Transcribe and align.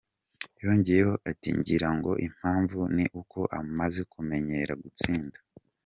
Yongeyeko 0.63 1.15
ati 1.31 1.49
"Ngira 1.57 1.89
ngo 1.97 2.11
impamvu 2.27 2.79
ni 2.95 3.05
uko 3.21 3.39
amaze 3.59 4.01
kumenyera 4.11 4.73
gutsinda. 4.83 5.37